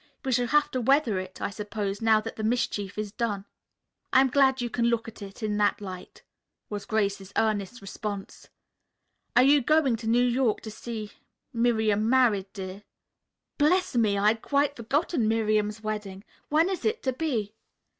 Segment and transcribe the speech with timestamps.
[0.25, 3.45] We shall have to weather it, I suppose, now that the mischief is done."
[4.11, 6.23] "I am glad you can look at it in that light,"
[6.71, 8.49] was Grace's earnest response.
[9.35, 11.11] "Are you going to New York to see
[11.53, 12.81] Miriam married, dear?"
[13.59, 16.23] "Bless me, I had quite forgotten Miriam's wedding.
[16.49, 17.53] When is it to be?"